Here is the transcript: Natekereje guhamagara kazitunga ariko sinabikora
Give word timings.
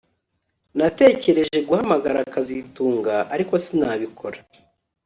Natekereje 0.77 1.57
guhamagara 1.67 2.19
kazitunga 2.33 3.15
ariko 3.33 3.53
sinabikora 3.65 4.39